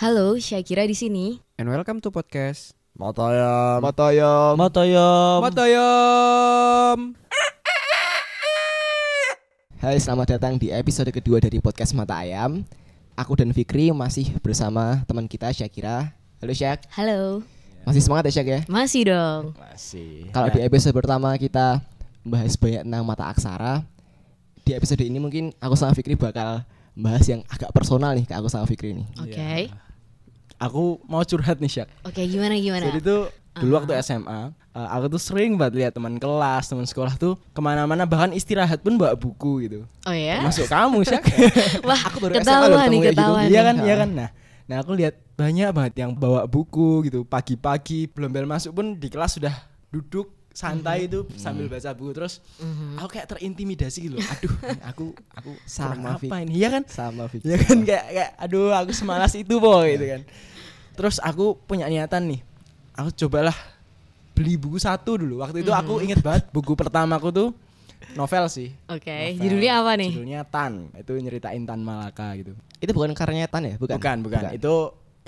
[0.00, 1.44] Halo, Syakira di sini.
[1.60, 3.84] And welcome to podcast Matayam.
[3.84, 4.56] Matayam.
[4.56, 5.38] Matayam.
[5.44, 6.96] Matayam.
[9.76, 12.64] Hai, selamat datang di episode kedua dari podcast Mata Ayam.
[13.12, 16.16] Aku dan Fikri masih bersama teman kita Syakira.
[16.40, 16.88] Halo Syak.
[16.96, 17.44] Halo.
[17.84, 18.60] Masih semangat ya Syak ya?
[18.72, 19.52] Masih dong.
[19.52, 20.32] Masih.
[20.32, 21.84] Kalau di episode pertama kita
[22.24, 23.84] bahas banyak tentang mata aksara,
[24.64, 26.64] di episode ini mungkin aku sama Fikri bakal
[26.96, 29.04] bahas yang agak personal nih ke aku sama Fikri nih.
[29.20, 29.89] Oke.
[30.60, 31.88] Aku mau curhat nih Syak.
[32.04, 32.84] Oke, gimana gimana?
[32.84, 37.16] Jadi tuh dulu waktu SMA, eh, aku tuh sering banget lihat teman kelas, teman sekolah
[37.16, 39.88] tuh ke mana-mana bahkan istirahat pun bawa buku gitu.
[40.04, 40.44] oh ya?
[40.44, 41.24] Masuk kamu Syak.
[41.80, 43.16] Wah, Aku baru SMA loh ketawa ketemu nih, kayak gitu.
[43.16, 43.62] ketawa Iya nih.
[43.64, 44.10] kan, iya kan.
[44.12, 44.28] Nah,
[44.68, 47.24] nah aku lihat banyak banget yang bawa buku gitu.
[47.24, 49.54] Pagi-pagi belum bel masuk pun di kelas sudah
[49.88, 52.98] duduk santai itu sambil baca buku terus Mhm.
[52.98, 54.26] aku kayak terintimidasi gitu loh.
[54.26, 56.50] Aduh, ini aku aku Sama, apa ini?
[56.54, 56.82] Iya kan?
[56.84, 57.48] Sama Fikri.
[57.48, 60.22] ya kan kayak kayak aduh aku semalas itu boy gitu kan
[60.90, 62.40] terus aku punya niatan nih
[62.92, 63.54] aku cobalah
[64.32, 67.48] beli buku satu dulu waktu itu aku inget banget buku pertamaku tuh
[68.12, 69.38] novel sih Oke, Novel.
[69.38, 70.10] judulnya apa nih?
[70.12, 73.74] judulnya Tan itu nyeritain Tan Malaka gitu Itu bukan karyanya Tan ya?
[73.76, 73.96] Bukan.
[73.96, 74.74] bukan bukan, itu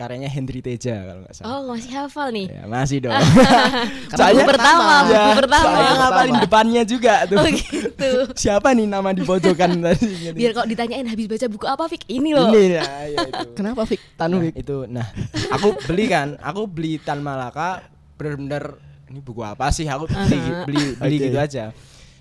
[0.02, 2.46] karyanya Henry Teja kalau nggak salah Oh, masih hafal nih.
[2.48, 3.14] ya, masih dong
[4.12, 5.64] Buku pertama, buku Ya, pertama.
[5.64, 8.10] soalnya ngapalin depannya juga tuh Oh gitu.
[8.42, 12.02] siapa nih nama di pojokan tadi Biar kalau ditanyain habis baca buku apa, Fik?
[12.08, 12.50] Ini loh.
[12.50, 14.00] ini ya, ya itu Kenapa Fik?
[14.16, 14.54] Nah, Fik?
[14.56, 15.06] itu nah
[15.50, 17.80] aku beli kan aku beli Tan Malaka
[18.14, 18.74] bener-bener
[19.06, 21.24] ini buku apa sih aku beli beli beli Oke.
[21.26, 21.64] gitu aja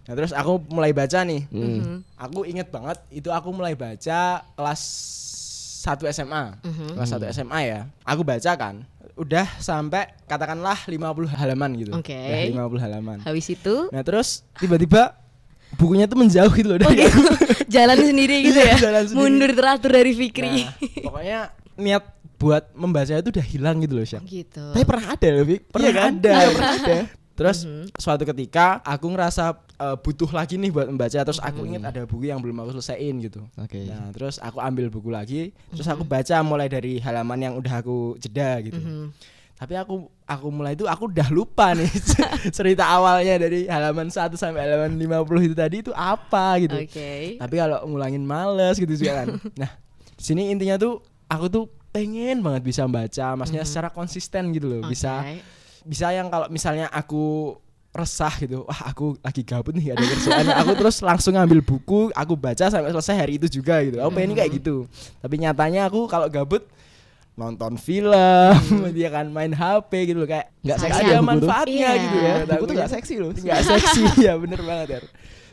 [0.01, 2.03] nah terus aku mulai baca nih Mhm.
[2.15, 4.21] aku inget banget itu aku mulai baca
[4.51, 4.81] kelas
[5.81, 6.93] 1 SMA Mhm.
[6.93, 12.13] kelas 1 SMA ya aku baca kan udah sampai katakanlah 50 halaman gitu Oke.
[12.13, 15.17] Udah 50 halaman Habis itu nah terus tiba-tiba
[15.73, 17.09] bukunya tuh menjauh gitu loh Oh dari gitu.
[17.09, 17.23] aku.
[17.75, 18.77] Jalan sendiri gitu Iya, ya.
[18.83, 19.19] jalan sendiri.
[19.23, 20.51] Mundur teratur dari Fikri.
[20.61, 21.39] Nah, pokoknya
[21.77, 22.03] niat
[22.35, 24.65] buat membaca itu udah hilang gitu loh Syak gitu.
[24.75, 25.61] Tapi pernah ada loh Fik.
[25.71, 26.11] Pernah Iya kan?
[26.11, 26.33] ada.
[26.33, 26.97] Iya, pernah ada.
[27.41, 27.89] Terus Mhm.
[27.97, 32.29] suatu ketika aku ngerasa uh, butuh lagi nih buat membaca terus aku ingat ada buku
[32.29, 33.41] yang belum aku selesaiin gitu.
[33.57, 33.81] Oke.
[33.89, 38.13] Nah, terus aku ambil buku lagi, terus aku baca mulai dari halaman yang udah aku
[38.21, 38.77] jeda gitu.
[38.77, 39.09] Mhm.
[39.57, 41.85] Tapi aku aku mulai itu aku udah lupa nih
[42.57, 46.77] cerita awalnya dari halaman 1 sampai halaman 50 itu tadi itu apa gitu.
[46.77, 47.37] Oke.
[47.37, 49.27] Tapi kalau ngulangin males gitu juga kan.
[49.61, 49.69] Nah,
[50.13, 54.81] di sini intinya tuh aku tuh pengen banget bisa baca, maksudnya secara konsisten gitu loh,
[54.85, 55.60] bisa Oke.
[55.83, 57.55] Bisa yang kalau misalnya aku
[57.91, 62.33] resah gitu wah aku lagi gabut nih ada kerjaan aku terus langsung ngambil buku aku
[62.33, 64.87] baca sampai selesai hari itu juga gitu aku pengen kayak gitu
[65.19, 66.63] tapi nyatanya aku kalau gabut
[67.31, 68.55] nonton film
[68.91, 70.93] dia kan main HP gitu loh kayak nggak Sayang.
[70.93, 71.25] ada Buku tuh.
[71.25, 71.91] manfaatnya Iya.
[71.99, 73.31] gitu ya Buku tuh gak seksi loh.
[73.33, 74.99] nggak seksi ya bener banget ya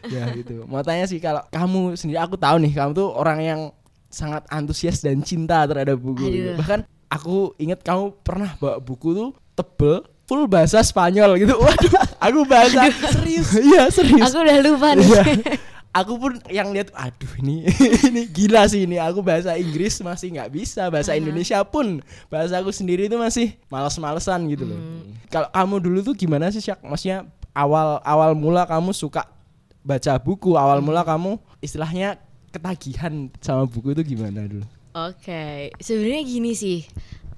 [0.07, 3.61] ya gitu mau tanya sih kalau kamu sendiri aku tahu nih kamu tuh orang yang
[4.09, 6.51] sangat antusias dan cinta terhadap buku gitu.
[6.57, 11.57] Bahkan aku inget kamu pernah bawa buku tuh tebel full bahasa Spanyol gitu.
[11.65, 13.49] Waduh aku bahasa serius.
[13.73, 14.29] Iya serius.
[14.29, 15.09] Aku udah lupa nih.
[15.09, 15.25] Iya.
[15.99, 17.65] aku pun yang lihat aduh ini
[18.05, 19.01] ini gila sih ini.
[19.01, 20.93] Aku bahasa Inggris masih nggak bisa.
[20.93, 24.79] Bahasa Indonesia pun bahasa aku sendiri itu masih males-malesan gitu loh.
[24.79, 25.17] Hmm.
[25.33, 26.85] kalau kamu dulu tuh gimana sih Syak?
[26.85, 27.25] Maksudnya
[27.57, 29.25] awal awal mula kamu suka
[29.81, 30.53] baca buku?
[30.53, 30.61] Hmm.
[30.61, 32.21] awal mula kamu istilahnya
[32.53, 34.69] ketagihan sama buku itu gimana dulu?
[34.97, 36.83] Oke, sebenarnya gini sih.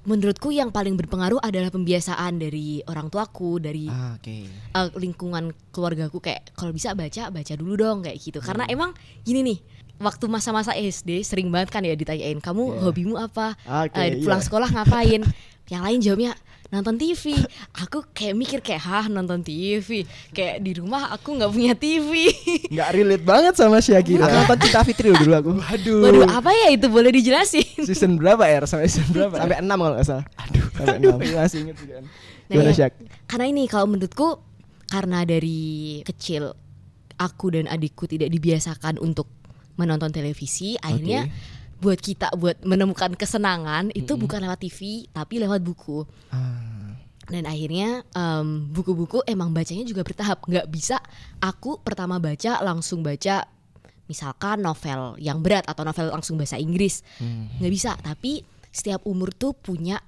[0.01, 4.49] Menurutku yang paling berpengaruh adalah pembiasaan dari orang tuaku, dari Ah, Oke.
[4.49, 8.41] eh, lingkungan keluargaku kayak kalau bisa baca baca dulu dong kayak gitu.
[8.41, 9.59] Karena emang gini nih,
[10.01, 12.81] waktu masa-masa SD sering banget kan ya ditanyain kamu Iya.
[12.81, 14.47] hobimu apa, Oke, Eh, pulang iya.
[14.47, 15.21] sekolah ngapain.
[15.71, 16.33] yang lain jawabnya
[16.71, 17.35] nonton TV.
[17.83, 20.07] Aku kayak mikir kayak hah nonton TV.
[20.31, 22.31] Kayak di rumah aku nggak punya TV.
[22.75, 25.53] nggak relate banget sama Syakira Aku nonton Cinta Fitri dulu aku.
[25.59, 27.67] waduh Waduh apa ya itu boleh dijelasin?
[27.83, 29.35] season berapa ya sampai season berapa?
[29.35, 30.27] Sampai 6 kalau nggak salah.
[30.39, 31.35] aduh Sampai aduh 6.
[31.35, 32.05] masih inget juga kan.
[32.07, 32.93] Nah, Gimana ya, Syak
[33.31, 34.29] Karena ini kalau menurutku
[34.91, 36.51] karena dari kecil
[37.19, 39.31] aku dan adikku tidak dibiasakan untuk
[39.79, 41.31] menonton televisi, akhirnya
[41.81, 46.05] buat kita buat menemukan kesenangan itu bukan lewat TV tapi lewat buku.
[46.29, 46.95] Ah.
[47.31, 50.45] Dan akhirnya em, buku-buku emang bacanya juga bertahap.
[50.45, 51.01] nggak bisa
[51.41, 53.49] aku pertama baca langsung baca
[54.11, 57.01] misalkan novel yang berat atau novel langsung bahasa Inggris.
[57.59, 57.97] nggak bisa.
[58.03, 59.99] Tapi setiap umur tuh punya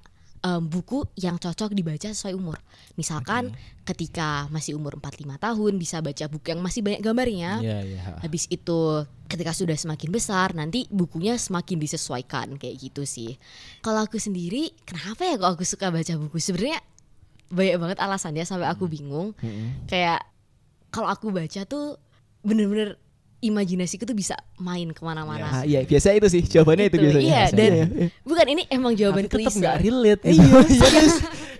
[0.42, 2.58] em, buku yang cocok dibaca sesuai umur.
[2.98, 3.54] Misalkan
[3.86, 7.50] ketika masih umur 45 tahun bisa baca buku yang masih banyak gambarnya.
[7.62, 8.00] Iya iya.
[8.18, 13.38] Habis itu ketika sudah semakin besar nanti bukunya semakin disesuaikan kayak gitu sih.
[13.80, 16.36] Kalau aku sendiri kenapa ya kok aku suka baca buku?
[16.42, 16.82] Sebenarnya
[17.52, 19.32] banyak banget alasannya sampai aku bingung.
[19.86, 20.26] Kayak
[20.92, 21.96] kalau aku baca tuh
[22.42, 22.98] bener-bener
[23.42, 25.50] imajinasiku tuh bisa main ke mana-mana.
[25.52, 27.20] Ah, iya, biasa itu sih jawabannya itu Gitu, biasanya.
[27.20, 27.58] Iya, Biasanya.
[27.58, 28.08] dan Iya, iya.
[28.22, 30.22] bukan ini emang jawaban Tapi tetap nggak relate.
[30.24, 30.32] Iya,
[30.72, 31.02] Iya,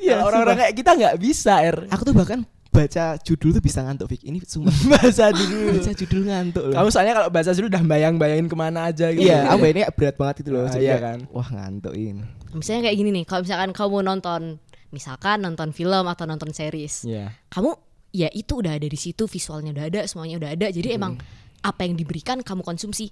[0.03, 1.77] Iya, orang-orang kayak kita nggak bisa er.
[1.89, 4.23] Aku tuh bahkan baca judul tuh bisa ngantuk Fik.
[4.25, 5.59] Ini sumpah Baca dulu.
[5.77, 6.75] baca judul ngantuk loh.
[6.75, 9.27] Kamu soalnya kalau baca dulu udah bayang-bayangin ke mana aja gitu.
[9.27, 10.65] Iya, aku ini berat banget itu loh.
[10.65, 11.19] Ah, iya kan.
[11.31, 12.23] Wah ngantuk ini.
[12.51, 14.43] Misalnya kayak gini nih, kalau misalkan kamu nonton,
[14.89, 17.33] misalkan nonton film atau nonton series, Iya.
[17.49, 17.71] kamu
[18.13, 20.67] ya itu udah ada di situ, visualnya udah ada, semuanya udah ada.
[20.69, 21.17] Jadi emang
[21.63, 23.11] apa yang diberikan kamu konsumsi.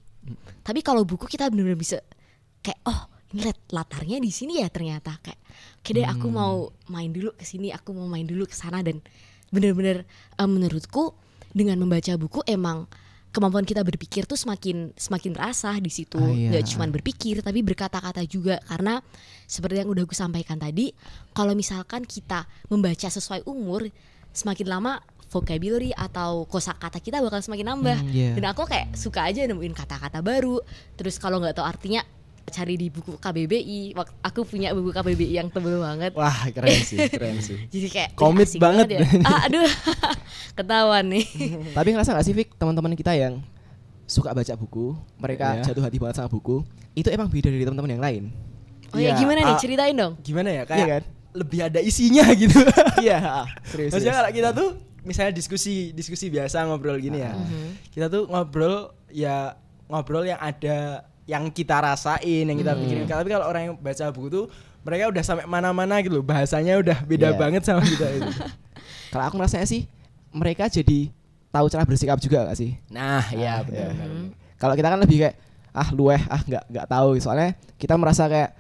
[0.66, 1.98] Tapi kalau buku kita benar-benar bisa
[2.60, 5.16] kayak oh ini lihat latarnya di sini ya ternyata.
[5.22, 5.40] Kayak
[5.80, 8.82] oke deh aku mau main dulu ke sini, aku mau main dulu ke sana.
[8.82, 8.98] Dan
[9.54, 10.02] benar-benar
[10.36, 11.14] eh, menurutku
[11.54, 12.86] dengan membaca buku emang
[13.30, 16.18] kemampuan kita berpikir tuh semakin semakin terasa di situ.
[16.18, 16.50] Ah, iya.
[16.50, 18.58] nggak cuma berpikir tapi berkata-kata juga.
[18.66, 18.98] Karena
[19.46, 20.90] seperti yang udah aku sampaikan tadi
[21.30, 23.86] kalau misalkan kita membaca sesuai umur
[24.34, 24.98] semakin lama
[25.30, 28.34] vocabulary atau kosakata kita bakal semakin nambah Hmm, iya.
[28.34, 30.58] dan aku kayak suka aja nemuin kata-kata baru
[30.94, 32.02] terus kalau nggak tahu artinya
[32.42, 37.38] cari di buku KBBI aku punya buku KBBI yang tebel banget Wah, keren sih, keren
[37.38, 37.62] sih.
[37.72, 39.00] jadi kayak Komit "Ih, asik banget." ya.
[39.22, 39.70] ah, aduh
[40.58, 41.26] ketahuan nih
[41.70, 43.38] Tapi ngerasa gak sih Fik teman-teman kita yang
[44.04, 45.70] suka baca buku, mereka Iya.
[45.70, 48.22] jatuh hati banget sama buku, itu emang beda dari teman-teman yang lain.
[48.90, 50.62] oh ya Iya, gimana nih ah, ceritain dong Gimana ya?
[50.64, 51.02] Kayak Iya kan?
[51.30, 52.58] lebih ada isinya gitu.
[52.98, 53.94] Iya, serius.
[53.94, 54.68] Maksudnya kalau kita tuh
[55.02, 57.32] misalnya diskusi diskusi biasa ngobrol gini ya.
[57.88, 59.56] Kita tuh ngobrol ya
[59.86, 63.04] ngobrol yang ada yang kita rasain, yang kita pikirin.
[63.04, 64.44] Tapi kalau orang yang baca buku tuh
[64.80, 66.24] mereka udah sampai mana-mana gitu loh.
[66.24, 67.38] Bahasanya udah beda Iya.
[67.38, 68.30] banget sama kita itu.
[69.10, 69.86] Kalau aku ngerasanya sih
[70.30, 71.10] mereka jadi
[71.50, 72.78] tahu cara bersikap juga gak sih?
[72.88, 73.90] Nah, Ah, iya benar.
[73.90, 74.30] iya.
[74.56, 75.36] Kalau kita kan lebih kayak
[75.70, 78.58] ah lueh ah nggak nggak tahu soalnya kita merasa kayak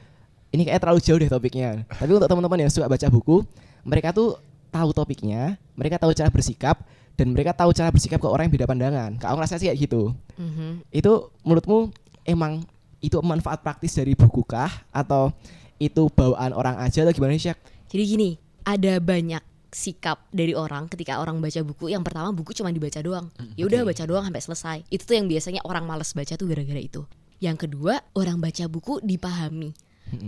[0.50, 1.82] ini kayak terlalu jauh deh topiknya.
[1.86, 3.42] Tapi untuk teman-teman yang suka baca buku,
[3.82, 4.34] mereka tuh
[4.70, 6.86] tahu topiknya, mereka tahu cara bersikap
[7.18, 9.10] dan mereka tahu cara bersikap ke orang yang beda pandangan.
[9.20, 10.14] Kalau aku ngerasa sih kayak gitu.
[10.40, 10.88] Mhm.
[10.94, 11.92] Itu menurutmu
[12.24, 12.64] emang
[13.04, 15.34] itu manfaat praktis dari buku kah atau
[15.80, 17.52] itu bawaan orang aja atau gimana sih?
[17.90, 18.30] Jadi gini,
[18.64, 21.90] ada banyak sikap dari orang ketika orang baca buku.
[21.90, 23.32] Yang pertama buku cuma dibaca doang.
[23.56, 24.78] Ya udah baca doang sampai selesai.
[24.92, 27.02] Itu tuh yang biasanya orang males baca tuh gara-gara itu.
[27.40, 29.72] Yang kedua, orang baca buku dipahami.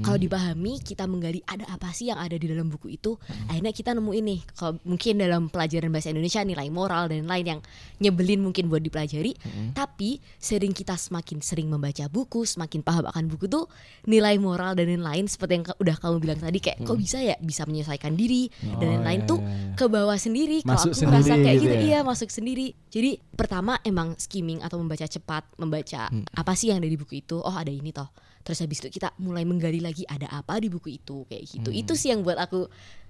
[0.03, 3.19] Kalau dipahami, kita menggali ada apa sih yang ada di dalam buku itu.
[3.51, 4.37] Akhirnya kita nemu ini.
[4.55, 7.61] Kalau mungkin dalam pelajaran bahasa Indonesia nilai moral dan lain yang
[7.99, 9.35] nyebelin mungkin buat dipelajari.
[9.75, 13.67] Tapi sering kita semakin sering membaca buku, semakin paham akan buku tuh
[14.07, 17.67] nilai moral dan lain-lain seperti yang udah kamu bilang tadi kayak kok bisa ya bisa
[17.67, 18.47] menyesuaikan diri
[18.79, 19.75] dan Oh, lain-lain iya, tuh iya, iya.
[19.79, 20.59] ke bawah sendiri.
[20.63, 21.83] Kalau aku merasa sendiri kayak gitu gitu, ya?
[21.83, 22.67] iya masuk sendiri.
[22.93, 27.41] Jadi pertama emang skimming atau membaca cepat, membaca apa sih yang ada di buku itu.
[27.41, 28.09] Oh ada ini toh.
[28.43, 31.71] Terus habis itu kita mulai menggali lagi ada apa di buku itu kayak gitu.
[31.71, 32.67] Itu sih yang buat aku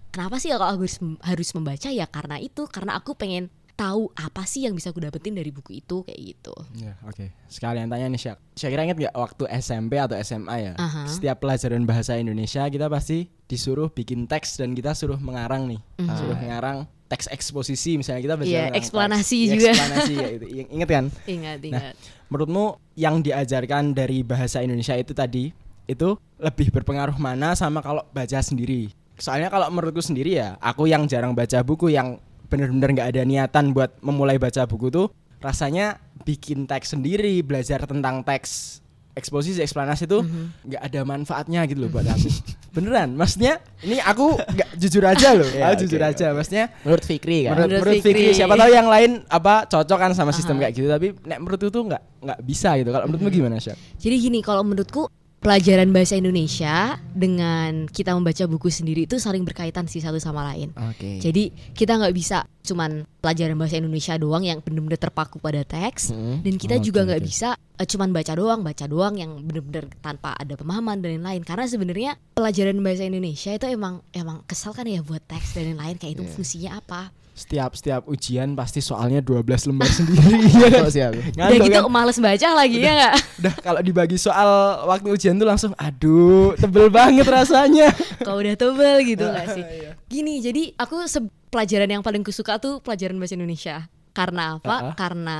[0.08, 4.44] kenapa sih kalau aku harus harus membaca ya karena itu karena aku pengen tahu apa
[4.44, 6.52] sih yang bisa aku dapetin dari buku itu kayak gitu.
[6.76, 7.32] Ya, oke.
[7.48, 8.38] Sekalian tanya nih Syak.
[8.52, 10.72] Syakira inget gak waktu SMP atau SMA ya?
[10.76, 11.08] Aha.
[11.08, 15.80] Setiap pelajaran bahasa Indonesia kita pasti disuruh bikin teks dan kita suruh mengarang nih.
[15.98, 19.40] Suruh mengarang teks eksposisi misalnya kita belajar Iya, tentang eksplanasi teks.
[19.42, 19.68] Iya, juga.
[19.72, 20.46] Eksplanasi ya itu.
[20.52, 21.04] Ing- Ingat kan?
[21.24, 21.94] Ingat Nah, ingat.
[22.32, 25.52] Menurutmu yang diajarkan dari bahasa Indonesia itu tadi
[25.84, 28.88] itu lebih berpengaruh mana sama kalau baca sendiri?
[29.20, 32.16] Soalnya kalau menurutku sendiri ya, aku yang jarang baca buku yang
[32.48, 38.24] benar-benar nggak ada niatan buat memulai baca buku tuh rasanya bikin teks sendiri, belajar tentang
[38.26, 38.81] teks
[39.12, 40.24] eksposisi eksplanasi itu
[40.64, 42.28] nggak ada manfaatnya gitu loh buat aku.
[42.74, 46.08] Beneran, maksudnya ini aku nggak jujur aja loh, Ya, aku jujur oke.
[46.08, 47.52] aja, maksudnya Menurut Fikri kan?
[47.52, 48.32] menurut, Menurut Fikri Fikri.
[48.32, 50.62] siapa tahu yang lain apa cocok kan sama sistem Aha.
[50.64, 53.76] kayak gitu tapi nek menurutku tuh nggak nggak bisa gitu kalau menurutmu gimana Syak?
[54.00, 59.84] Jadi gini, kalau menurutku pelajaran bahasa Indonesia dengan kita membaca buku sendiri itu saling berkaitan
[59.84, 60.72] sih satu sama lain.
[60.88, 61.18] Oke.
[61.18, 66.42] Jadi kita nggak bisa cuman pelajaran bahasa Indonesia doang yang benar-benar terpaku pada teks Mm.
[66.42, 67.28] dan kita Oke, juga nggak oke.
[67.28, 71.40] bisa eh, cuman baca doang, baca doang yang benar-benar tanpa ada pemahaman dan lain-lain.
[71.40, 75.96] Karena sebenarnya pelajaran bahasa Indonesia itu emang emang kesal kan ya buat teks dan lain-lain
[75.96, 77.14] kayak itu fungsinya apa.
[77.32, 80.36] Setiap setiap ujian pasti soalnya 12 lembar sendiri.
[80.42, 80.70] Iya kan?
[80.76, 81.16] Ngantuk sih aku.
[81.16, 81.88] Udah Ngantuk gitu kan?
[81.90, 83.14] males baca lagi ya nggak?
[83.38, 84.48] Udah kalau dibagi soal
[84.84, 87.88] waktu ujian tuh langsung aduh tebel banget rasanya.
[88.20, 89.64] Kau udah tebel gitu nggak sih?
[90.12, 91.00] Gini, jadi aku
[91.48, 93.88] pelajaran yang paling kusuka tuh pelajaran bahasa Indonesia.
[94.12, 94.92] Karena apa?
[94.92, 94.92] Ah-ah.
[94.92, 95.38] Karena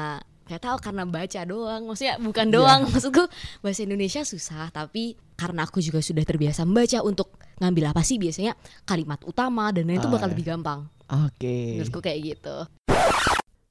[0.49, 1.83] nggak tahu karena baca doang.
[1.85, 2.55] Maksudnya bukan Iya.
[2.57, 2.81] doang.
[2.93, 3.29] Maksudku
[3.61, 8.57] bahasa Indonesia susah, tapi karena aku juga sudah terbiasa membaca untuk ngambil apa sih biasanya
[8.89, 10.33] kalimat utama dan lain itu Ah, bakal iya.
[10.33, 10.81] lebih gampang.
[11.13, 11.77] Oke.
[11.77, 12.57] Menurutku kayak gitu.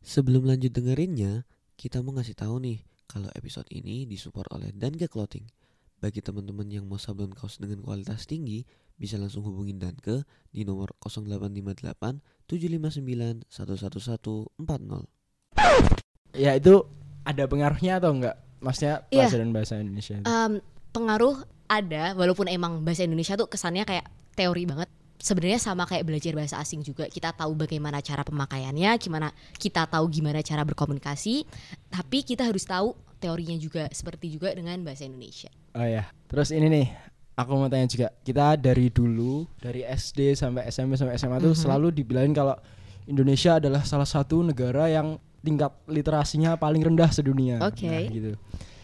[0.06, 2.78] Sebelum lanjut dengerinnya, kita mau ngasih tahu nih
[3.10, 5.50] kalau episode ini disupport oleh Danke Clothing.
[6.02, 8.66] Bagi teman-teman yang mau sablon kaos dengan kualitas tinggi,
[8.98, 15.06] bisa langsung hubungin Danke di nomor 0858 759 11140.
[16.34, 16.82] Ya itu
[17.22, 18.34] ada pengaruhnya atau enggak?
[18.66, 19.30] Maksudnya Iya.
[19.30, 20.26] pelajaran bahasa Indonesia itu.
[20.26, 20.54] Em,
[20.90, 21.38] pengaruh
[21.70, 24.90] ada walaupun emang bahasa Indonesia tuh kesannya kayak teori banget
[25.22, 29.30] sebenarnya sama kayak belajar bahasa asing juga kita tahu bagaimana cara pemakaiannya gimana
[29.62, 31.46] kita tahu gimana cara berkomunikasi
[31.94, 36.04] tapi kita harus tahu teorinya juga seperti juga dengan bahasa Indonesia Oh ya.
[36.28, 36.88] Terus ini nih,
[37.32, 38.12] aku mau tanya juga.
[38.20, 41.62] Kita dari dulu, dari SD sampai SMP sampai SMA tuh Mhm.
[41.62, 42.60] selalu dibilangin kalau
[43.06, 47.64] Indonesia adalah salah satu negara yang tingkat literasinya paling rendah sedunia.
[47.64, 47.88] Oke.
[47.88, 48.32] Nah, gitu.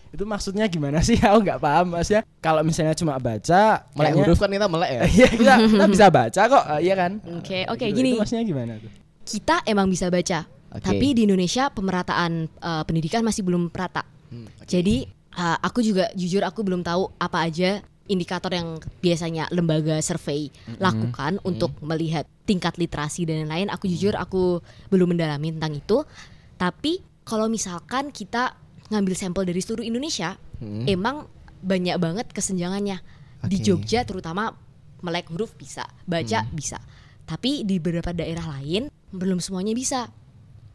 [0.08, 1.20] Itu maksudnya gimana sih?
[1.28, 2.24] Aku nggak paham maksudnya.
[2.40, 5.02] Kalau misalnya cuma baca, Melek huruf kan kita melek ya.
[5.18, 7.12] Iya, kita, kita bisa baca kok, eh, iya kan?
[7.36, 7.98] Oke, Nah, oke, gitu.
[8.00, 8.10] gini.
[8.16, 8.92] Itu maksudnya gimana tuh?
[9.28, 10.88] kita emang bisa baca Oke.
[10.88, 16.44] tapi di Indonesia pemerataan eh, pendidikan masih belum merata Hmm, Jadi uh, aku juga jujur
[16.44, 20.48] aku belum tahu apa aja indikator yang biasanya lembaga survei
[20.80, 23.68] lakukan untuk melihat tingkat literasi dan lain-lain.
[23.68, 26.08] Aku jujur aku belum mendalami tentang itu.
[26.56, 28.56] Tapi kalau misalkan kita
[28.88, 30.90] ngambil sampel dari seluruh Indonesia, Hmm.
[30.90, 31.30] emang
[31.62, 32.98] banyak banget kesenjangannya.
[33.46, 33.66] Di Oke.
[33.70, 34.58] Jogja terutama
[35.06, 36.82] melek huruf bisa, baca bisa.
[37.28, 40.10] Tapi di beberapa daerah lain belum semuanya bisa.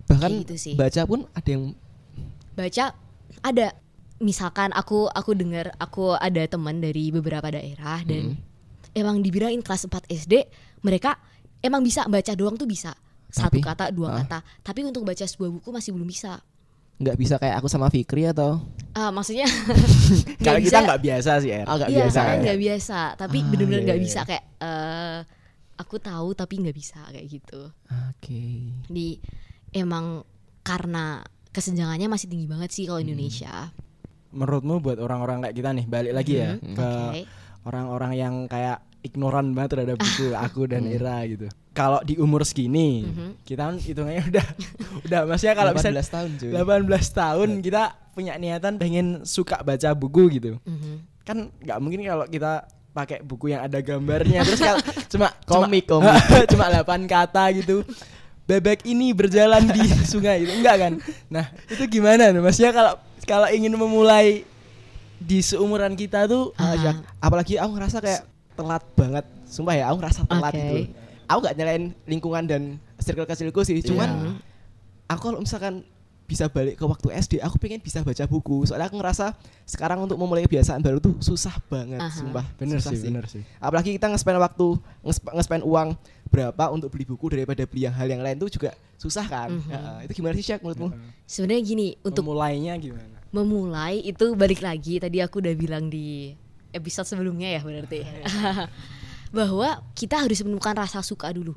[0.06, 0.75] Bahkan gitu sih.
[0.78, 1.75] baca pun ada yang
[2.52, 2.94] baca
[3.42, 3.75] ada
[4.18, 8.38] misalkan aku aku dengar aku ada teman dari beberapa daerah dan
[8.92, 10.46] emang dibilangin kelas 4 SD
[10.80, 11.18] mereka
[11.58, 12.94] emang bisa baca doang tuh bisa
[13.28, 14.14] satu Tapi- kata dua ah.
[14.22, 16.38] kata tapi untuk baca sebuah buku masih belum bisa
[16.94, 19.49] nggak bisa kayak aku sama Fikri atau Ah, maksudnya
[20.44, 21.64] Kalau kita nggak biasa sih, Er.
[21.64, 22.42] Ah, nggak iya biasa kan ya?
[22.44, 24.04] nggak biasa tapi Ah, bener-bener iya, nggak iya.
[24.04, 25.18] bisa kayak eh
[25.75, 27.72] aku tahu tapi nggak bisa kayak gitu
[28.12, 28.68] Oke.
[28.87, 29.16] di
[29.72, 30.20] emang
[30.61, 32.88] karena kesenjangannya masih tinggi banget sih Hmm.
[32.90, 33.54] kalau Indonesia
[34.32, 37.21] Menurutmu buat orang-orang kayak kita nih, balik lagi ya Mhm, ke oke.
[37.62, 40.94] orang-orang yang kayak ignoran banget terhadap buku aku dan Hmm.
[40.94, 41.47] Ira gitu.
[41.73, 43.44] Kalau di umur segini, Mhm.
[43.44, 44.47] kita kan hitungannya udah
[45.04, 46.50] udah maksudnya kalau bisa 18 tahun cuy.
[46.50, 47.82] 18 tahun kita
[48.12, 50.56] punya niatan pengen suka baca buku gitu.
[50.64, 50.92] Mhm.
[51.23, 52.52] Kan nggak mungkin kalau kita
[52.92, 54.80] pakai buku yang ada gambarnya terus kalau
[55.12, 56.49] cuma Komik, cuma, komik.
[56.49, 57.85] cuma 8 kata gitu.
[58.42, 60.92] Bebek ini berjalan di sungai itu enggak kan?
[61.30, 62.42] Nah, itu gimana tuh?
[62.42, 64.42] Maksudnya kalau kalau ingin memulai
[65.16, 66.75] di seumuran kita tuh Aha.
[66.75, 66.92] ya.
[67.22, 68.26] Apalagi aku ngerasa kayak
[68.58, 69.25] telat banget.
[69.46, 70.58] Sumpah ya, aku ngerasa telat Oke.
[70.58, 70.75] gitu.
[70.75, 70.87] loh.
[71.30, 72.62] Aku gak nyalain lingkungan dan
[72.99, 74.30] circle kecilku sih, cuman Iya.
[75.08, 75.87] aku kalau misalkan
[76.32, 78.64] bisa balik ke waktu SD, aku pengen bisa baca buku.
[78.64, 79.36] Soalnya aku ngerasa
[79.68, 82.08] sekarang untuk memulai kebiasaan baru tuh susah banget, Aha.
[82.08, 82.48] sumpah.
[82.56, 83.44] bener Susah sih, bener sih.
[83.60, 85.92] Apalagi kita nge-spend waktu, nge-sp- nge-spend uang
[86.32, 89.52] berapa untuk beli buku daripada beli yang hal yang lain tuh juga susah kan.
[89.52, 89.68] Mhm.
[89.68, 90.88] Ya, itu gimana sih Syak menurutmu?
[91.28, 93.20] sebenarnya gini untuk memulainya gimana?
[93.32, 96.36] memulai itu balik lagi tadi aku udah bilang di
[96.68, 98.04] episode sebelumnya ya berarti
[99.36, 101.56] bahwa kita harus menemukan rasa suka dulu.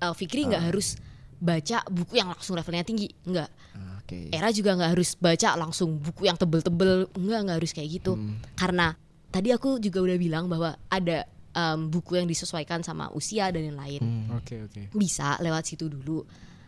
[0.00, 1.00] Uh, Fikri nggak harus
[1.40, 3.48] baca buku yang langsung levelnya tinggi, nggak.
[4.04, 4.28] Oke.
[4.28, 8.20] Era juga nggak harus baca langsung buku yang tebel-tebel, nggak nggak harus kayak gitu.
[8.52, 8.92] Karena
[9.32, 14.02] tadi aku juga udah bilang bahwa ada um, buku yang disesuaikan sama usia dan lain-lain
[14.04, 14.36] Hmm.
[14.36, 14.92] Oke, oke.
[14.92, 16.22] bisa lewat situ dulu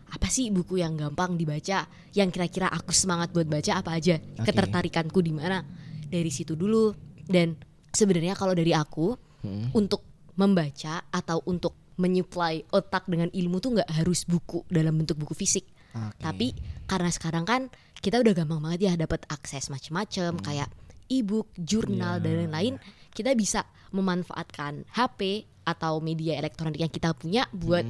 [0.06, 1.82] apa sih buku yang gampang dibaca
[2.14, 4.46] yang kira-kira aku semangat buat baca apa aja Oke.
[4.46, 5.66] ketertarikanku di mana
[6.06, 6.94] dari situ dulu
[7.26, 7.58] dan
[7.90, 9.70] sebenarnya kalau dari aku Hmm.
[9.74, 10.02] untuk
[10.34, 15.66] membaca atau untuk menyuplai otak dengan ilmu tuh nggak harus buku dalam bentuk buku fisik
[15.96, 16.20] Oke.
[16.20, 16.46] tapi
[16.84, 17.60] karena sekarang kan
[17.96, 20.68] kita udah gampang banget ya dapat akses macem-macem kayak
[21.06, 22.22] e-book, jurnal Iya.
[22.22, 22.74] dan lain-lain
[23.10, 25.20] kita bisa memanfaatkan HP
[25.64, 27.82] atau media elektronik yang kita punya buat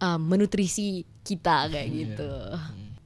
[0.00, 1.94] um, menutrisi kita kayak Iya.
[2.10, 2.30] gitu.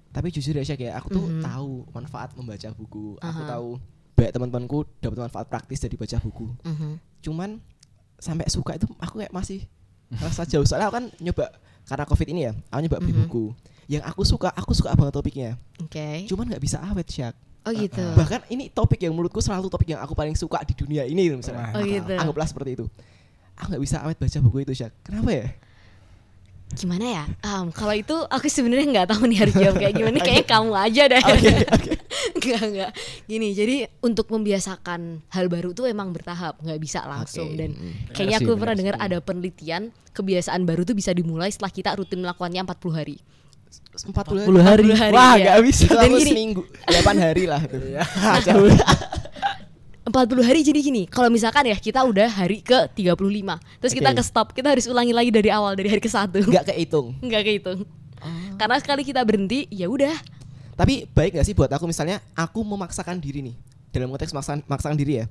[0.09, 1.43] Tapi jujur ya Syak ya, aku tuh Mhm.
[1.43, 3.21] tahu manfaat membaca buku.
[3.21, 3.49] Aku Aha.
[3.49, 3.69] tahu
[4.15, 6.47] banyak teman-temanku dapat manfaat praktis dari baca buku.
[6.65, 6.91] Mhm.
[7.21, 7.61] Cuman
[8.19, 9.63] sampai suka itu aku kayak masih
[10.11, 10.65] rasa jauh.
[10.65, 11.53] Soalnya aku kan nyoba
[11.89, 13.21] karena covid ini ya, aku nyoba beli Mhm.
[13.25, 13.45] buku.
[13.89, 15.51] Yang aku suka, aku suka banget topiknya.
[15.81, 16.29] Oke.
[16.29, 17.33] Cuman nggak bisa awet Syak.
[17.65, 18.05] Oh gitu.
[18.13, 21.73] Bahkan ini topik yang menurutku selalu topik yang aku paling suka di dunia ini misalnya.
[21.73, 22.13] Oh gitu.
[22.13, 22.85] Anggaplah seperti itu.
[23.57, 24.93] Aku nggak bisa awet baca buku itu Syak.
[25.01, 25.49] Kenapa ya?
[26.69, 27.25] Gimana ya?
[27.41, 30.17] Um, kalau itu aku sebenarnya nggak tahu nih harus jawab kayak gimana.
[30.25, 31.23] Kayaknya kamu aja deh.
[32.37, 32.91] Enggak enggak.
[33.25, 37.57] Gini, jadi untuk membiasakan hal baru tuh emang bertahap, nggak bisa langsung Oke.
[37.57, 37.93] dan Mm.
[38.13, 42.21] kayaknya Benar aku pernah dengar ada penelitian kebiasaan baru tuh bisa dimulai setelah kita rutin
[42.21, 43.17] melakukannya 40 hari.
[43.99, 44.83] 40 40 hari.
[44.89, 45.45] 40 hari, Wah, iya.
[45.45, 45.85] nggak bisa.
[45.85, 47.61] Itu Dan gini- seminggu, 8 hari lah.
[47.61, 47.77] itu.
[47.89, 48.03] Iya.
[48.05, 48.53] Baca.
[50.09, 54.17] 40 hari jadi gini, kalau misalkan ya kita udah hari ke 35, terus kita Oke.
[54.17, 56.41] ke stop, kita harus ulangi lagi dari awal dari hari ke satu.
[56.41, 57.13] Nggak kehitung.
[57.21, 57.85] Enggak kehitung.
[58.57, 60.17] Karena sekali kita berhenti, ya udah.
[60.79, 63.57] Tapi baik gak sih buat aku misalnya aku memaksakan diri nih
[63.91, 65.27] dalam konteks maksakan, maksakan diri ya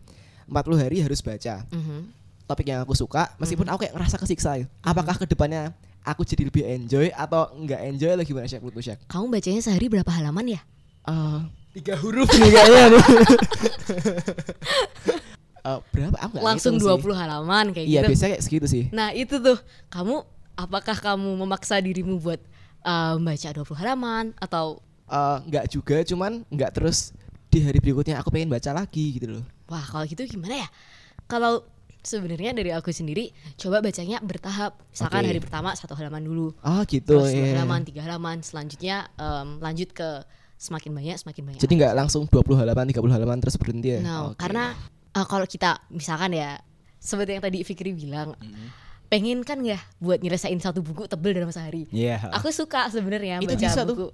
[0.46, 2.12] 40 hari harus baca Mhm.
[2.44, 4.66] topik yang aku suka meskipun aku kayak ngerasa kesiksa ya.
[4.82, 9.00] Apakah ke depannya aku jadi lebih enjoy atau nggak enjoy atau gimana sih menurutmu Syak?
[9.06, 10.62] Kamu bacanya sehari berapa halaman ya?
[11.06, 11.40] Eh,
[11.74, 13.06] Tiga huruf nih kayaknya nih.
[15.62, 16.16] Eh, berapa?
[16.22, 17.20] Aku langsung ngitung 20 sih.
[17.20, 18.10] halaman kayak Iya, gitu.
[18.12, 18.84] biasanya kayak segitu sih.
[18.90, 20.24] Nah itu tuh kamu
[20.56, 22.40] apakah kamu memaksa dirimu buat
[22.82, 27.16] uh, membaca 20 halaman atau Eh, nggak juga, cuman nggak terus
[27.48, 29.44] di hari berikutnya aku pengen baca lagi gitu loh.
[29.72, 30.68] wah kalau gitu gimana ya?
[31.32, 31.64] Kalau
[32.04, 34.76] sebenarnya dari aku sendiri coba bacanya bertahap.
[34.92, 35.28] Misalkan Oke.
[35.32, 37.56] hari pertama satu halaman dulu, Oh gitu terus dua ya.
[37.56, 40.24] halaman, tiga halaman, selanjutnya em, lanjut ke
[40.60, 41.62] semakin banyak, semakin banyak.
[41.64, 44.00] Jadi nggak langsung 20 halaman, 30 halaman terus berhenti ya?
[44.04, 44.44] Nah, Oke.
[44.44, 44.76] karena
[45.16, 46.60] uh, kalau kita misalkan ya
[47.00, 48.36] seperti yang tadi Fikri bilang,
[49.08, 51.88] pengen kan ya buat nyelesain satu buku tebel dalam sehari.
[51.96, 52.28] Iya.
[52.36, 54.12] Aku suka sebenarnya Itu baca bisa tuh.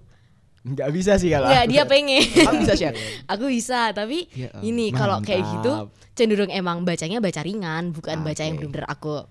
[0.64, 1.52] Nggak bisa sih kalau.
[1.52, 1.72] Ya aku.
[1.72, 2.24] dia pengen.
[2.24, 2.96] Kamu bisa share.
[3.34, 8.42] aku bisa, tapi Ya, ini kalau kayak gitu cenderung emang bacanya baca ringan, bukan baca
[8.42, 8.64] yang Oke.
[8.64, 9.28] bener-bener aku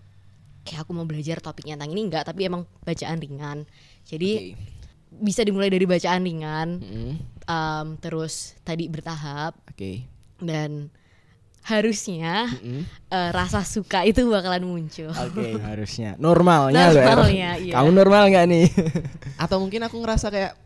[0.63, 3.59] kayak aku mau belajar topiknya tentang ini enggak, tapi emang bacaan ringan.
[4.05, 4.55] Jadi
[5.11, 7.13] bisa dimulai dari bacaan ringan, Mm,
[7.43, 10.05] em, terus tadi bertahap Oke.
[10.39, 10.93] dan
[11.63, 12.83] harusnya Mm-mm.
[13.09, 15.15] eh, rasa suka itu bakalan muncul.
[15.15, 17.05] Oke, harusnya normalnya loh.
[17.07, 17.73] Normalnya, iya.
[17.79, 18.67] Kamu normal nggak nih?
[19.39, 20.59] Atau mungkin aku ngerasa kayak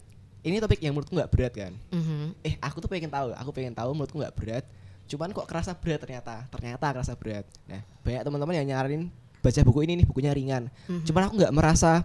[0.47, 1.73] ini topik yang menurutku nggak berat kan?
[1.91, 2.39] Mhm.
[2.47, 4.65] Eh, aku tuh pengen tahu, aku pengen tahu menurutku nggak berat.
[5.11, 7.47] Cuman kok kerasa berat ternyata, ternyata kerasa berat.
[7.67, 9.11] Nah, banyak teman-teman yang nyaranin
[9.43, 10.71] baca buku ini nih bukunya ringan.
[11.07, 12.03] Cuman aku nggak merasa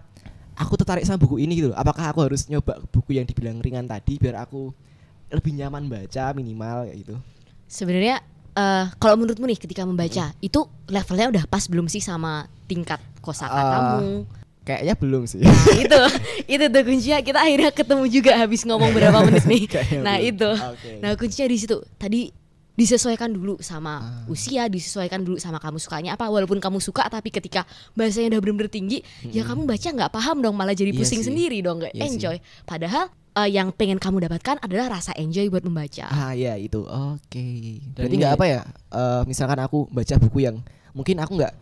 [0.54, 1.74] aku tertarik sama buku ini gitu.
[1.74, 1.78] loh.
[1.78, 4.70] Apakah aku harus nyoba buku yang dibilang ringan tadi biar aku
[5.32, 7.14] lebih nyaman baca minimal kayak gitu?
[7.66, 8.20] Sebenarnya
[8.54, 14.26] eh, kalau menurutmu nih ketika membaca itu levelnya udah pas belum sih sama tingkat kosakatamu?
[14.62, 15.40] Kayaknya belum sih.
[15.40, 15.50] Nah,
[15.82, 16.00] itu
[16.48, 19.62] itu tuh kuncinya kita akhirnya ketemu juga habis ngomong berapa menit nih.
[19.66, 20.30] Kayaknya Nah, belum.
[20.30, 20.50] itu.
[20.70, 20.90] Oke.
[20.98, 21.76] Nah, kuncinya di situ.
[21.96, 22.20] Tadi
[22.72, 26.24] disesuaikan dulu sama usia, disesuaikan dulu sama kamu sukanya apa.
[26.24, 30.54] Walaupun kamu suka tapi ketika bahasanya udah bener-bener tinggi, ya kamu baca nggak paham dong,
[30.54, 31.28] malah jadi Iya pusing sih.
[31.28, 32.10] sendiri dong, nggak Iya sih.
[32.16, 32.36] enjoy.
[32.62, 36.06] Padahal eh, yang pengen kamu dapatkan adalah rasa enjoy buat membaca.
[36.06, 37.48] Ah ya itu, oke.
[37.92, 38.60] Dan Berarti nggak apa ya?
[38.88, 40.56] eh, misalkan aku baca buku yang
[40.92, 41.52] mungkin aku nggak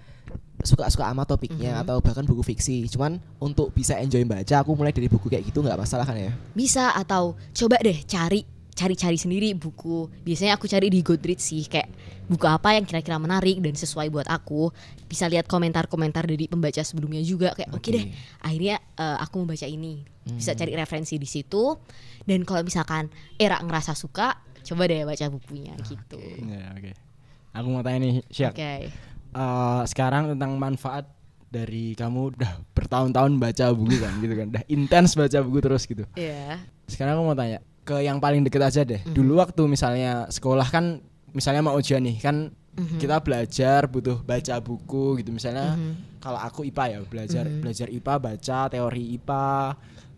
[0.63, 2.87] suka-suka sama topiknya atau bahkan buku fiksi.
[2.91, 6.33] Cuman untuk bisa enjoy baca, aku mulai dari buku kayak gitu nggak masalah kan ya?
[6.53, 8.45] Bisa atau coba deh cari
[8.81, 10.09] cari-cari sendiri buku.
[10.25, 11.93] Biasanya aku cari di Goodreads sih kayak
[12.33, 14.73] buku apa yang kira-kira menarik dan sesuai buat aku.
[15.05, 17.91] Bisa lihat komentar-komentar dari pembaca sebelumnya juga kayak oke Oke.
[17.93, 18.05] deh.
[18.41, 20.01] Akhirnya eh, aku membaca ini.
[20.31, 21.77] Bisa cari referensi di situ.
[22.25, 26.21] Dan kalau misalkan era ngerasa suka, coba deh baca bukunya gitu.
[26.47, 26.93] Ya, oke.
[27.51, 28.55] Aku mau tanya nih, Syak.
[28.55, 29.10] Oke.
[29.31, 31.07] Eh, sekarang tentang manfaat
[31.51, 34.47] dari kamu udah bertahun-tahun baca buku kan gitu kan.
[34.51, 36.03] Udah intens baca buku terus gitu.
[36.15, 36.59] Iya.
[36.87, 39.03] Sekarang aku mau tanya ke yang paling deket aja deh.
[39.03, 39.15] Mhm.
[39.15, 40.99] Dulu waktu misalnya sekolah kan
[41.31, 42.99] misalnya mau ujian nih kan Mhm.
[42.99, 46.23] kita belajar butuh baca buku gitu misalnya Mhm.
[46.23, 47.61] kalau aku IPA ya belajar Mhm.
[47.63, 49.47] belajar IPA baca teori IPA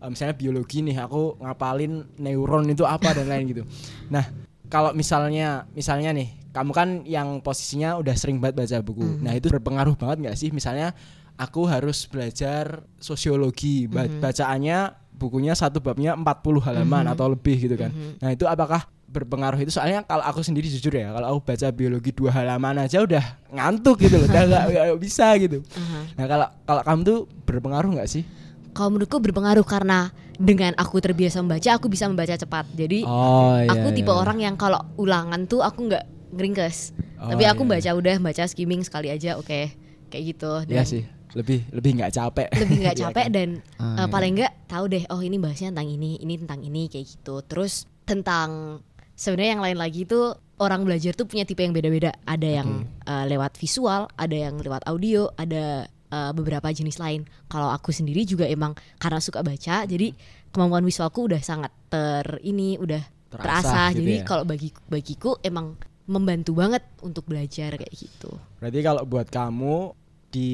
[0.01, 3.63] eh, misalnya biologi nih aku ngapalin neuron itu apa dan lain gitu.
[4.09, 4.25] Nah,
[4.69, 9.01] kalau misalnya misalnya nih kamu kan yang posisinya udah sering banget baca buku.
[9.01, 9.19] Mhm.
[9.19, 10.93] Nah, itu berpengaruh banget nggak sih misalnya
[11.35, 14.21] aku harus belajar sosiologi ba- Mhm.
[14.21, 14.77] bacaannya
[15.13, 17.13] bukunya satu babnya 40 halaman Mhm.
[17.13, 17.89] atau lebih gitu kan.
[17.89, 18.21] Mhm.
[18.21, 22.09] Nah, itu apakah berpengaruh itu soalnya kalau aku sendiri jujur ya kalau aku baca biologi
[22.09, 26.17] dua halaman aja udah ngantuk gitu loh udah nggak nggak bisa gitu Aha.
[26.17, 28.25] nah kalau kalau kamu tuh berpengaruh nggak sih
[28.73, 32.65] Kalau menurutku berpengaruh karena dengan aku terbiasa membaca, aku bisa membaca cepat.
[32.73, 36.01] Jadi oh aku tipe orang yang kalau ulangan tuh aku nggak
[36.33, 36.77] ngeringkes.
[37.21, 37.69] Oh, Tapi aku iya.
[37.77, 39.71] baca udah baca skimming sekali aja, oke.
[40.09, 40.51] Kayak gitu.
[40.67, 43.33] Iya Dan sih lebih lebih nggak capek lebih nggak Iya capek kan?
[43.33, 43.49] dan
[43.81, 44.05] Ah, iya.
[44.05, 47.89] paling nggak tahu deh oh ini bahasnya tentang ini ini tentang ini kayak gitu terus
[48.05, 48.79] tentang
[49.17, 50.21] sebenarnya yang lain lagi itu
[50.61, 54.85] orang belajar tuh punya tipe yang beda-beda ada yang eh, lewat visual ada yang lewat
[54.85, 60.13] audio ada eh, beberapa jenis lain kalau aku sendiri juga emang karena suka baca jadi
[60.53, 63.01] kemampuan visualku udah sangat ter ini udah
[63.33, 64.25] Terasa terasa, gitu jadi ya.
[64.29, 65.73] kalau bagi bagiku emang
[66.05, 69.95] membantu banget untuk belajar kayak gitu berarti kalau buat kamu
[70.29, 70.49] di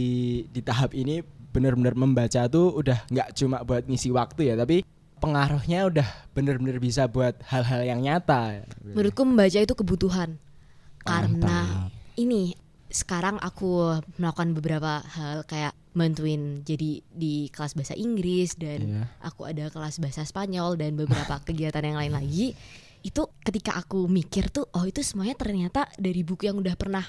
[0.52, 4.86] di tahap ini benar-benar membaca tuh udah nggak cuma buat ngisi waktu ya tapi
[5.20, 10.40] pengaruhnya udah benar-benar bisa buat hal-hal yang nyata Menurutku membaca itu kebutuhan.
[11.04, 11.92] Karena Mantap.
[12.16, 12.56] ini
[12.88, 19.04] sekarang aku melakukan beberapa hal kayak bantuin jadi di kelas bahasa Inggris dan Iya.
[19.20, 22.56] aku ada kelas bahasa Spanyol dan beberapa kegiatan yang lain lagi.
[23.02, 27.06] Itu ketika aku mikir tuh oh itu semuanya ternyata dari buku yang udah pernah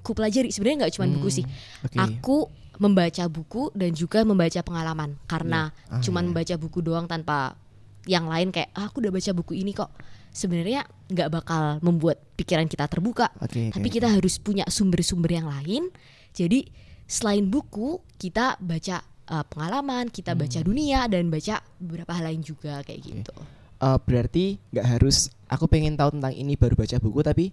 [0.00, 0.50] ku pelajari.
[0.50, 1.44] Sebenarnya nggak cuma buku sih.
[1.82, 1.96] Oke.
[1.96, 2.36] Aku
[2.78, 6.28] membaca buku dan juga membaca pengalaman karena Ah, cuman iya.
[6.30, 7.58] membaca buku doang tanpa
[8.06, 9.90] yang lain kayak ah, aku udah baca buku ini kok
[10.30, 15.90] sebenarnya nggak bakal membuat pikiran kita terbuka oke, tapi kita harus punya sumber-sumber yang lain
[16.30, 16.62] jadi
[17.04, 20.40] selain buku kita baca uh, pengalaman kita Hmm.
[20.40, 23.34] baca dunia dan baca beberapa hal lain juga kayak gitu
[23.78, 27.46] eh, berarti nggak harus aku pengen tahu tentang ini baru baca buku tapi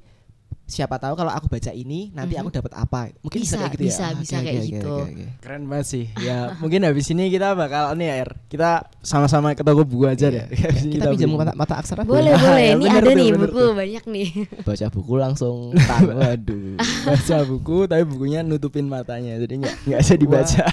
[0.65, 2.41] siapa tahu kalau aku baca ini nanti Mhm.
[2.41, 4.65] aku dapat apa mungkin bisa, Bisa, kayak gitu ya bisa, Ah, bisa oke, kayak oke,
[4.67, 4.89] gitu.
[4.89, 5.25] oke, oke.
[5.37, 6.05] Keren banget sih.
[6.17, 8.29] Ya, mungkin habis ini kita bakal nih ya, Er.
[8.47, 10.49] Kita sama-sama ke toko buku aja Iya.
[10.49, 10.57] deh.
[10.57, 12.41] Habis ini kita pinjam mata, mata aksara Boleh, boleh.
[12.57, 13.71] ya, Ini bener ada tuh, nih bener buku tuh.
[13.77, 14.29] banyak nih.
[14.67, 16.67] baca buku langsung tang waduh
[17.05, 19.37] baca buku tapi bukunya nutupin matanya.
[19.37, 20.65] Jadi nggak nggak bisa dibaca.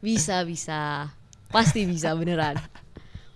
[0.00, 0.80] Bisa, bisa.
[1.46, 2.58] Pasti bisa beneran.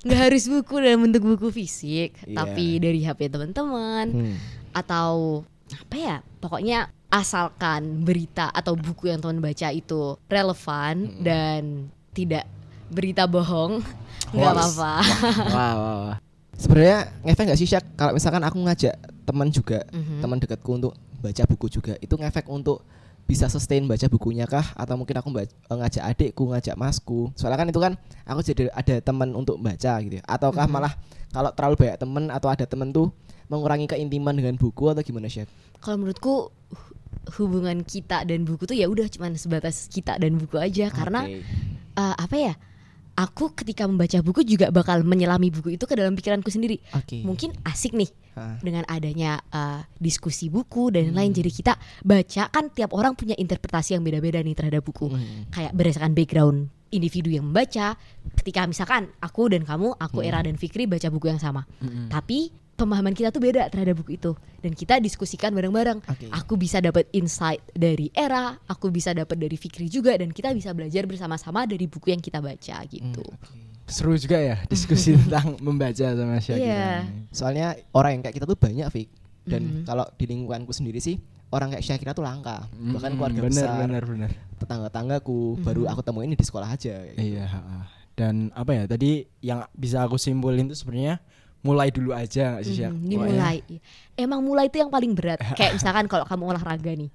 [0.05, 2.37] Nggak harus buku dalam bentuk buku fisik, Iya.
[2.37, 4.37] tapi dari HP teman-teman Hmm.
[4.71, 6.17] atau apa ya?
[6.39, 12.45] Pokoknya asalkan berita atau buku yang teman baca itu relevan dan tidak
[12.87, 13.81] berita bohong,
[14.31, 14.95] nggak apa-apa.
[15.57, 16.17] wah, wah, wah.
[16.55, 20.21] sebenarnya ngefek nggak sih Syak kalau misalkan aku ngajak teman juga Mhm.
[20.21, 22.85] teman dekatku untuk baca buku juga itu ngefek untuk
[23.25, 24.77] bisa sustain baca bukunya kah?
[24.77, 27.33] Atau mungkin aku eh, ngajak adikku ngajak masku.
[27.35, 27.93] Soalnya kan itu kan
[28.25, 30.21] aku jadi ada teman untuk baca gitu.
[30.25, 30.73] Ataukah Mhm.
[30.73, 30.93] malah
[31.33, 33.11] kalau terlalu banyak teman atau ada teman tuh
[33.49, 35.45] mengurangi keintiman dengan buku atau gimana sih
[35.81, 36.97] Kalau menurutku hu-
[37.41, 40.89] hubungan kita dan buku tuh ya udah cuman sebatas kita dan buku aja.
[40.89, 42.55] Karena eh, apa ya?
[43.15, 46.83] Aku ketika membaca buku juga bakal menyelami buku itu ke dalam pikiranku sendiri.
[46.91, 48.59] oke Mungkin asik nih Ah.
[48.59, 53.95] dengan adanya eh, diskusi buku dan lain jadi kita baca kan tiap orang punya interpretasi
[53.95, 55.07] yang beda-beda nih terhadap buku.
[55.07, 55.47] Hmm.
[55.55, 56.59] Kayak berdasarkan background
[56.91, 57.95] individu yang membaca.
[58.35, 61.63] Ketika misalkan aku dan kamu, aku Era dan Fikri baca buku yang sama.
[62.11, 66.03] Tapi pemahaman kita tuh beda terhadap buku itu dan kita diskusikan bareng-bareng.
[66.03, 66.27] Oke.
[66.29, 70.71] Aku bisa dapat insight dari Era, aku bisa dapat dari Fikri juga dan kita bisa
[70.71, 73.23] belajar bersama-sama dari buku yang kita baca gitu.
[73.85, 76.65] Seru juga ya diskusi tentang membaca sama Syakira.
[76.65, 76.89] Iya.
[77.31, 79.09] soalnya orang yang kayak kita tuh banyak Fik
[79.45, 79.85] dan Mhm.
[79.85, 83.77] kalau di lingkunganku sendiri sih orang kayak Syakira tuh langka bahkan Mm, keluarga bener, besar
[83.79, 84.31] bener, bener.
[84.59, 87.19] tetangga-tanggaku baru aku temuin di sekolah aja gitu.
[87.21, 87.45] Iya.
[87.45, 87.79] ha-ha.
[88.15, 89.11] Dan apa ya tadi
[89.41, 91.21] yang bisa aku simpulin tuh sebenarnya
[91.65, 93.57] mulai dulu aja nggak sih Pokoknya- dimulai.
[94.15, 95.41] Emang mulai itu yang paling berat.
[95.59, 97.09] Kayak misalkan kalau kamu olahraga nih,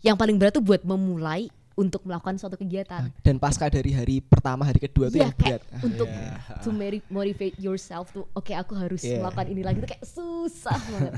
[0.00, 3.12] yang paling berat tuh buat memulai untuk melakukan suatu kegiatan.
[3.20, 6.64] dan pasca dari hari pertama hari kedua tuh Iya yang berat untuk Iya.
[6.64, 6.70] to
[7.10, 9.20] motivate yourself tuh, oke aku harus Iya.
[9.20, 11.12] melakukan ini lagi tuh kayak susah banget.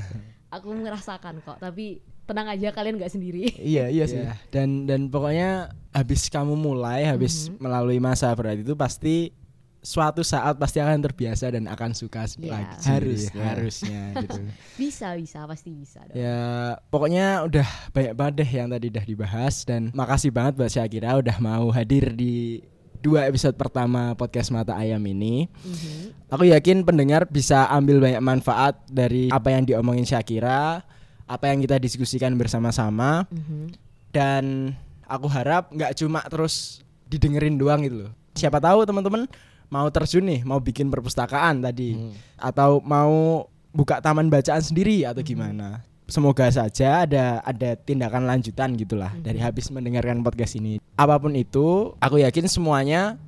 [0.49, 3.55] aku ngerasakan kok, tapi tenang aja kalian nggak sendiri.
[3.55, 7.61] iya iya sih Iya, Dan dan pokoknya habis kamu mulai, habis Mhm.
[7.61, 9.31] melalui masa berat itu pasti
[9.79, 12.51] suatu saat pasti akan terbiasa dan akan suka Iya.
[12.51, 12.75] lagi.
[12.83, 13.43] Harusnya.
[13.45, 14.39] harusnya gitu.
[14.81, 16.03] Bisa bisa pasti bisa.
[16.03, 16.15] dong.
[16.15, 16.39] Ya,
[16.87, 21.37] pokoknya udah banyak banget deh yang tadi udah dibahas dan makasih banget buat Syakira udah
[21.37, 22.59] mau hadir di
[22.99, 25.47] dua episode pertama podcast Mata Ayam ini.
[25.57, 26.27] Mhm.
[26.29, 30.83] Aku yakin pendengar bisa ambil banyak manfaat dari apa yang diomongin Syakira,
[31.23, 33.71] apa yang kita diskusikan bersama-sama Mhm.
[34.11, 38.11] dan aku harap nggak cuma terus didengerin doang gitu loh.
[38.35, 39.25] Siapa tahu teman-teman
[39.69, 42.13] mau terjun nih, mau bikin perpustakaan tadi Hmm.
[42.37, 45.85] atau mau buka taman bacaan sendiri atau gimana.
[46.09, 50.81] Semoga saja ada ada tindakan lanjutan gitulah dari habis mendengarkan podcast ini.
[50.97, 53.21] Apa pun itu, aku yakin semuanya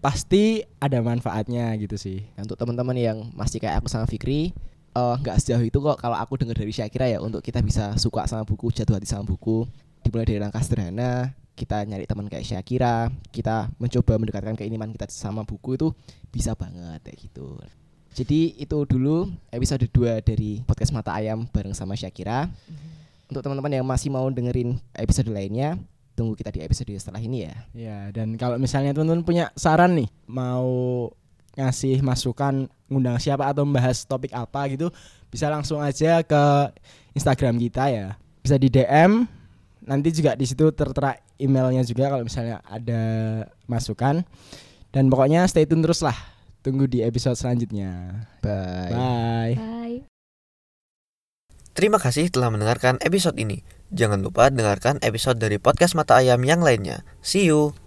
[0.00, 2.24] pasti ada manfaatnya gitu sih.
[2.34, 4.56] Nah, untuk teman-teman yang masih kayak aku sama Fikri
[4.92, 8.24] eh, nggak sejauh itu kok kalau aku dengar dari Syakira ya untuk kita bisa suka
[8.24, 9.64] sama buku jatuh hati sama buku
[10.02, 15.44] dimulai dari langkah sederhana kita nyari teman kayak Syakira kita mencoba mendekatkan keinginan kita sama
[15.44, 15.88] buku itu
[16.32, 17.60] bisa banget kayak gitu
[18.12, 22.48] jadi itu dulu episode 2 dari podcast mata ayam bareng sama Syakira
[23.28, 25.80] untuk teman-teman yang masih mau dengerin episode lainnya
[26.12, 30.08] tunggu kita di episode setelah ini ya Ya, dan kalau misalnya teman-teman punya saran nih,
[30.28, 31.08] mau
[31.56, 34.92] ngasih masukan ngundang siapa atau membahas topik apa gitu,
[35.32, 36.42] bisa langsung aja ke
[37.16, 38.06] Instagram kita ya.
[38.44, 39.24] Bisa di DM.
[39.82, 43.02] Nanti juga di situ tertera emailnya juga kalau misalnya ada
[43.66, 44.22] masukan.
[44.92, 46.14] Dan pokoknya stay tune terus lah.
[46.62, 48.22] Tunggu di episode selanjutnya.
[48.38, 49.54] bye Bye.
[49.58, 49.98] Bye.
[51.72, 53.64] Terima kasih telah mendengarkan episode ini.
[53.90, 57.04] Jangan lupa dengarkan episode dari podcast Mata Ayam yang lainnya.
[57.24, 57.81] See you.